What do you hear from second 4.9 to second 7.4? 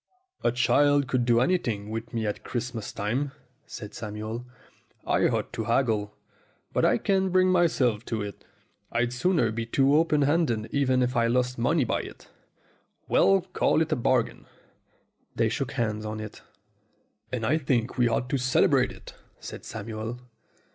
"I ought to haggle, but I can't